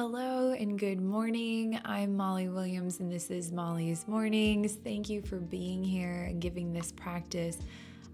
Hello 0.00 0.52
and 0.52 0.78
good 0.78 0.98
morning. 0.98 1.78
I'm 1.84 2.16
Molly 2.16 2.48
Williams, 2.48 3.00
and 3.00 3.12
this 3.12 3.30
is 3.30 3.52
Molly's 3.52 4.08
Mornings. 4.08 4.78
Thank 4.82 5.10
you 5.10 5.20
for 5.20 5.36
being 5.36 5.84
here 5.84 6.22
and 6.22 6.40
giving 6.40 6.72
this 6.72 6.90
practice 6.90 7.58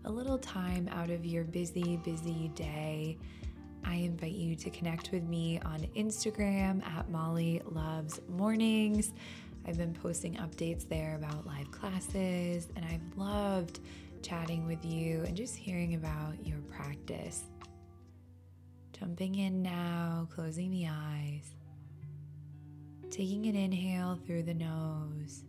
a 0.04 0.10
little 0.10 0.36
time 0.36 0.88
out 0.90 1.10
of 1.10 1.24
your 1.24 1.44
busy, 1.44 1.96
busy 1.98 2.50
day. 2.56 3.16
I 3.84 3.94
invite 3.94 4.32
you 4.32 4.56
to 4.56 4.70
connect 4.70 5.12
with 5.12 5.22
me 5.28 5.60
on 5.60 5.86
Instagram 5.94 6.84
at 6.84 7.08
Molly 7.08 7.62
Loves 7.66 8.20
Mornings. 8.28 9.12
I've 9.64 9.78
been 9.78 9.94
posting 9.94 10.34
updates 10.38 10.88
there 10.88 11.14
about 11.14 11.46
live 11.46 11.70
classes, 11.70 12.66
and 12.74 12.84
I've 12.84 13.16
loved 13.16 13.78
chatting 14.22 14.66
with 14.66 14.84
you 14.84 15.22
and 15.22 15.36
just 15.36 15.54
hearing 15.54 15.94
about 15.94 16.44
your 16.44 16.58
practice. 16.62 17.44
Jumping 18.98 19.36
in 19.36 19.62
now, 19.62 20.26
closing 20.34 20.72
the 20.72 20.88
eyes. 20.88 21.55
Taking 23.10 23.46
an 23.46 23.54
inhale 23.54 24.18
through 24.26 24.42
the 24.42 24.52
nose, 24.52 25.44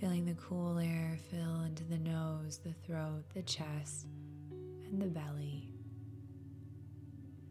feeling 0.00 0.24
the 0.24 0.34
cool 0.34 0.78
air 0.78 1.18
fill 1.30 1.60
into 1.60 1.84
the 1.84 1.98
nose, 1.98 2.58
the 2.64 2.72
throat, 2.86 3.22
the 3.34 3.42
chest, 3.42 4.06
and 4.84 5.00
the 5.00 5.06
belly. 5.06 5.70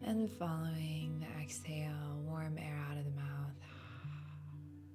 And 0.04 0.30
following 0.30 1.20
the 1.20 1.42
exhale, 1.42 2.20
warm 2.26 2.58
air 2.58 2.78
out 2.90 2.98
of 2.98 3.06
the 3.06 3.12
mouth, 3.12 3.56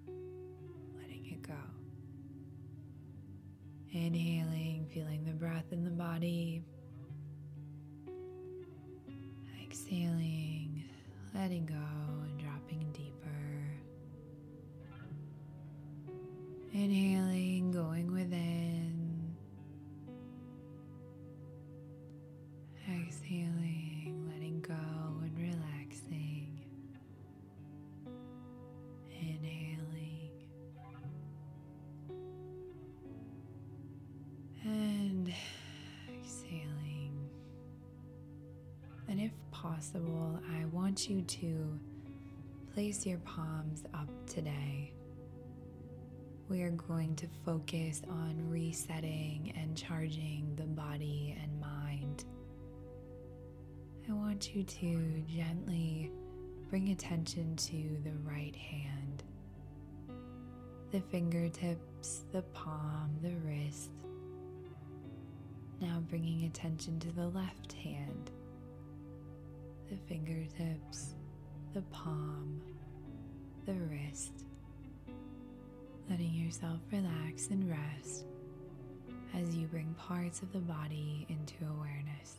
letting 1.01 1.27
it 1.27 1.43
go. 1.43 1.55
Inhaling, 3.93 4.87
feeling 4.93 5.25
the 5.25 5.33
breath 5.33 5.73
in 5.73 5.85
the 5.85 5.91
body. 5.91 6.63
Exhaling, 9.63 10.85
letting 11.33 11.65
go 11.65 12.30
Exhaling, 22.93 24.29
letting 24.33 24.61
go 24.61 24.75
and 24.75 25.39
relaxing. 25.39 26.59
Inhaling. 29.11 30.31
And 34.65 35.33
exhaling. 36.09 37.29
And 39.09 39.21
if 39.21 39.33
possible, 39.53 40.41
I 40.59 40.65
want 40.67 41.09
you 41.09 41.23
to 41.23 41.79
place 42.75 43.07
your 43.07 43.19
palms 43.19 43.85
up 43.95 44.09
today. 44.27 44.93
We 46.49 46.63
are 46.63 46.71
going 46.71 47.15
to 47.17 47.29
focus 47.45 48.03
on 48.09 48.35
resetting 48.49 49.53
and 49.57 49.77
charging 49.77 50.55
the 50.57 50.65
body 50.65 51.37
and 51.41 51.61
mind. 51.61 52.25
I 54.11 54.13
want 54.13 54.57
you 54.57 54.65
to 54.65 55.23
gently 55.29 56.11
bring 56.69 56.89
attention 56.89 57.55
to 57.55 57.77
the 58.03 58.13
right 58.25 58.57
hand, 58.57 59.23
the 60.91 61.01
fingertips, 61.01 62.23
the 62.33 62.43
palm, 62.43 63.17
the 63.23 63.37
wrist. 63.45 63.91
Now 65.81 66.03
bringing 66.09 66.45
attention 66.47 66.99
to 67.01 67.13
the 67.13 67.29
left 67.29 67.73
hand, 67.73 68.33
the 69.89 69.97
fingertips, 70.09 71.15
the 71.73 71.83
palm, 71.83 72.61
the 73.67 73.75
wrist 73.75 74.45
letting 76.09 76.35
yourself 76.35 76.81
relax 76.91 77.47
and 77.51 77.71
rest 77.71 78.25
as 79.33 79.55
you 79.55 79.69
bring 79.69 79.95
parts 79.95 80.43
of 80.43 80.53
the 80.53 80.59
body 80.59 81.25
into 81.29 81.55
awareness. 81.79 82.35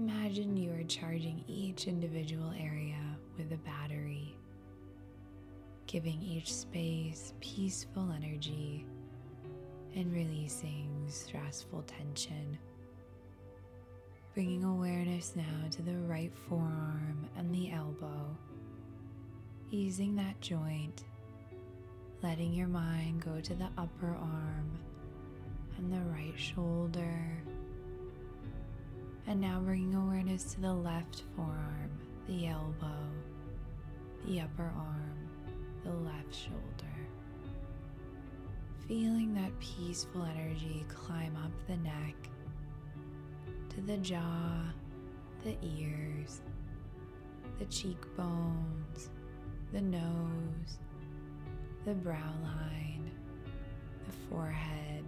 Imagine 0.00 0.56
you 0.56 0.72
are 0.72 0.82
charging 0.84 1.44
each 1.46 1.86
individual 1.86 2.54
area 2.58 2.96
with 3.36 3.52
a 3.52 3.58
battery, 3.58 4.34
giving 5.86 6.22
each 6.22 6.50
space 6.54 7.34
peaceful 7.40 8.10
energy 8.16 8.86
and 9.94 10.10
releasing 10.10 10.88
stressful 11.06 11.82
tension. 11.82 12.58
Bringing 14.32 14.64
awareness 14.64 15.36
now 15.36 15.68
to 15.70 15.82
the 15.82 15.98
right 15.98 16.32
forearm 16.48 17.28
and 17.36 17.54
the 17.54 17.70
elbow, 17.70 18.34
easing 19.70 20.16
that 20.16 20.40
joint 20.40 21.04
letting 22.22 22.54
your 22.54 22.68
mind 22.68 23.22
go 23.22 23.38
to 23.42 23.54
the 23.54 23.68
upper 23.76 24.16
arm 24.16 24.78
and 25.76 25.92
the 25.92 26.10
right 26.10 26.38
shoulder. 26.38 27.42
And 29.26 29.40
now 29.40 29.60
bringing 29.60 29.94
awareness 29.94 30.54
to 30.54 30.60
the 30.60 30.72
left 30.72 31.22
forearm, 31.36 31.90
the 32.26 32.48
elbow, 32.48 32.98
the 34.26 34.40
upper 34.40 34.72
arm, 34.76 35.28
the 35.84 35.92
left 35.92 36.34
shoulder. 36.34 36.96
Feeling 38.88 39.34
that 39.34 39.58
peaceful 39.60 40.24
energy 40.24 40.84
climb 40.88 41.36
up 41.36 41.52
the 41.68 41.76
neck 41.76 42.14
to 43.70 43.80
the 43.82 43.98
jaw, 43.98 44.64
the 45.44 45.56
ears, 45.62 46.40
the 47.58 47.66
cheekbones, 47.66 49.10
the 49.72 49.80
nose 49.80 50.78
the 51.84 51.94
brow 51.94 52.32
line, 52.42 53.10
the 54.06 54.12
forehead. 54.28 55.04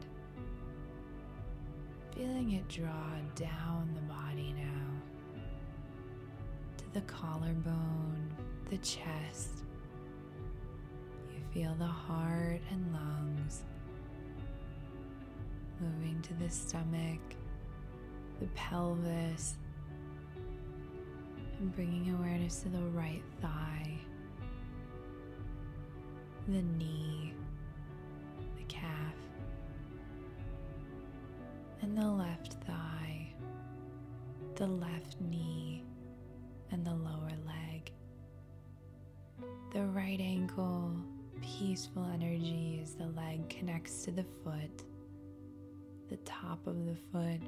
Feeling 2.15 2.53
it 2.53 2.69
draw 2.69 3.17
down 3.34 3.91
the 3.95 4.03
body 4.03 4.55
now 4.56 5.03
to 6.77 6.93
the 6.93 7.00
collarbone, 7.03 8.31
the 8.71 8.77
chest. 8.78 9.65
You 11.33 11.43
feel 11.53 11.75
the 11.78 11.87
heart 11.87 12.61
and 12.71 12.93
lungs 12.93 13.65
moving 15.81 16.21
to 16.22 16.34
the 16.34 16.51
stomach, 16.51 17.21
the 18.41 18.47
pelvis, 18.55 19.56
and 21.59 21.75
bringing 21.75 22.15
awareness 22.15 22.61
to 22.61 22.69
the 22.69 22.83
right 22.91 23.22
thigh 23.41 23.99
the 26.49 26.62
knee, 26.62 27.33
and 31.82 31.98
the 31.98 32.06
left 32.06 32.54
thigh, 32.65 33.34
the 34.54 34.66
left 34.66 35.20
knee, 35.20 35.84
and 36.70 36.87
the 36.87 36.94
lower 36.94 37.32
leg. 37.47 37.93
The 39.72 39.84
right 39.87 40.21
ankle, 40.21 40.94
peaceful 41.42 42.06
energy 42.15 42.81
as 42.82 42.94
the 42.94 43.09
leg 43.09 43.48
connects 43.48 44.04
to 44.04 44.12
the 44.12 44.25
foot, 44.44 44.84
the 46.09 46.19
top 46.19 46.66
of 46.66 46.87
the 46.87 46.97
foot, 47.12 47.41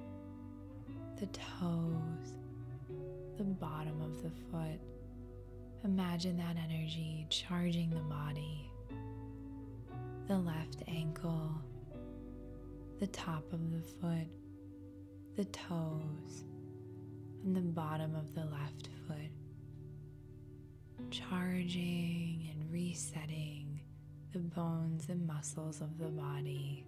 the 1.19 1.27
toes, 1.27 2.35
the 3.39 3.45
bottom 3.45 4.01
of 4.03 4.23
the 4.23 4.31
foot. 4.51 4.81
Imagine 5.85 6.37
that 6.39 6.57
energy 6.57 7.27
charging 7.31 7.91
the 7.91 8.01
body 8.01 8.71
the 10.27 10.39
left 10.39 10.83
ankle, 10.89 11.51
the 13.01 13.07
top 13.09 13.53
of 13.53 13.73
the 13.73 13.83
foot, 14.01 14.29
the 15.37 15.45
toes, 15.47 16.45
and 17.45 17.57
the 17.57 17.61
bottom 17.61 18.15
of 18.15 18.35
the 18.35 18.45
left 18.45 18.89
foot. 19.07 19.17
Charging 21.11 22.49
and 22.53 22.73
resetting 22.73 23.81
the 24.33 24.39
bones 24.39 25.09
and 25.09 25.27
muscles 25.27 25.81
of 25.81 25.99
the 25.99 26.09
body. 26.09 26.85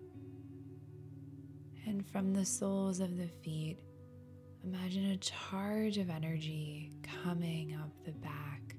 And 1.86 2.06
from 2.06 2.32
the 2.32 2.44
soles 2.44 3.00
of 3.00 3.16
the 3.16 3.28
feet, 3.28 3.78
imagine 4.64 5.10
a 5.10 5.16
charge 5.18 5.98
of 5.98 6.10
energy 6.10 6.92
coming 7.22 7.74
up 7.74 7.90
the 8.04 8.12
back, 8.12 8.74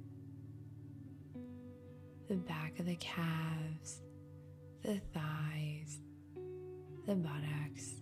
the 2.28 2.36
back 2.36 2.80
of 2.80 2.86
the 2.86 2.96
calves, 2.96 4.02
the 4.84 5.00
thighs, 5.14 6.00
the 7.08 7.16
buttocks, 7.16 8.02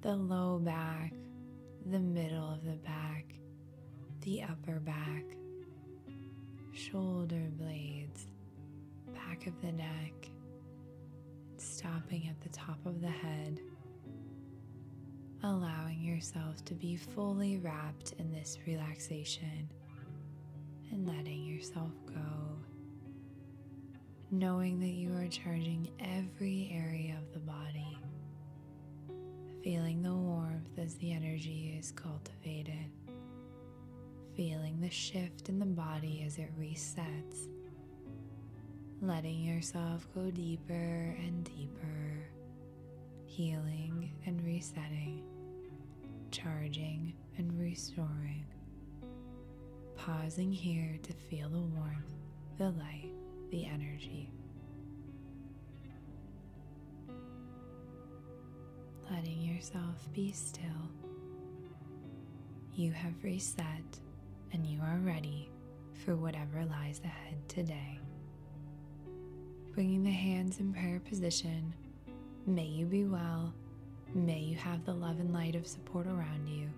the 0.00 0.14
low 0.16 0.58
back, 0.58 1.12
the 1.86 2.00
middle 2.00 2.52
of 2.52 2.64
the 2.64 2.76
back, 2.78 3.24
the 4.22 4.42
upper 4.42 4.80
back, 4.80 5.22
shoulder 6.72 7.48
blades, 7.56 8.26
back 9.14 9.46
of 9.46 9.52
the 9.62 9.70
neck, 9.70 10.12
stopping 11.56 12.28
at 12.28 12.40
the 12.40 12.48
top 12.48 12.84
of 12.84 13.00
the 13.00 13.06
head, 13.06 13.60
allowing 15.44 16.00
yourself 16.00 16.64
to 16.64 16.74
be 16.74 16.96
fully 16.96 17.58
wrapped 17.58 18.12
in 18.18 18.32
this 18.32 18.58
relaxation. 18.66 19.68
and 20.90 21.06
letting 21.06 21.44
yourself 21.44 21.92
go. 22.06 22.47
Knowing 24.30 24.78
that 24.78 24.88
you 24.88 25.10
are 25.16 25.26
charging 25.28 25.88
every 26.00 26.70
area 26.72 27.16
of 27.16 27.32
the 27.32 27.38
body, 27.38 27.98
feeling 29.62 30.02
the 30.02 30.12
warmth 30.12 30.78
as 30.78 30.94
the 30.96 31.12
energy 31.12 31.74
is 31.78 31.92
cultivated, 31.92 32.90
feeling 34.36 34.78
the 34.80 34.90
shift 34.90 35.48
in 35.48 35.58
the 35.58 35.64
body 35.64 36.22
as 36.26 36.36
it 36.36 36.50
resets, 36.60 37.48
letting 39.00 39.40
yourself 39.40 40.06
go 40.14 40.30
deeper 40.30 41.16
and 41.18 41.44
deeper, 41.44 42.28
healing 43.24 44.10
and 44.26 44.44
resetting, 44.44 45.22
charging 46.30 47.14
and 47.38 47.58
restoring 47.58 48.44
pausing 49.98 50.52
here 50.52 50.96
to 51.02 51.12
feel 51.12 51.48
the 51.48 51.58
warmth, 51.58 52.14
the 52.56 52.70
light, 52.70 53.10
the 53.50 53.66
energy. 53.66 54.30
Letting 59.10 59.40
yourself 59.40 60.08
be 60.12 60.32
still. 60.32 60.62
You 62.74 62.92
have 62.92 63.12
reset 63.22 63.64
and 64.52 64.66
you 64.66 64.80
are 64.80 64.98
ready 64.98 65.50
for 66.04 66.14
whatever 66.14 66.64
lies 66.64 67.00
ahead 67.04 67.36
today. 67.48 67.98
Bringing 69.74 70.02
the 70.02 70.10
hands 70.10 70.60
in 70.60 70.72
prayer 70.72 71.00
position, 71.00 71.72
may 72.46 72.66
you 72.66 72.86
be 72.86 73.04
well. 73.04 73.54
May 74.14 74.40
you 74.40 74.56
have 74.56 74.84
the 74.84 74.94
love 74.94 75.20
and 75.20 75.32
light 75.32 75.54
of 75.54 75.66
support 75.66 76.06
around 76.06 76.46
you 76.48 76.68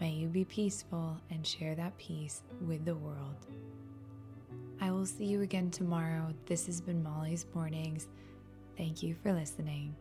May 0.00 0.12
you 0.12 0.28
be 0.28 0.46
peaceful 0.46 1.20
and 1.30 1.46
share 1.46 1.74
that 1.74 1.98
peace 1.98 2.40
with 2.62 2.86
the 2.86 2.94
world. 2.94 3.36
I 4.82 4.90
will 4.90 5.04
see 5.04 5.26
you 5.26 5.42
again 5.42 5.70
tomorrow. 5.70 6.32
This 6.46 6.64
has 6.64 6.80
been 6.80 7.02
Molly's 7.02 7.44
Mornings. 7.54 8.08
Thank 8.78 9.02
you 9.02 9.14
for 9.14 9.30
listening. 9.32 9.94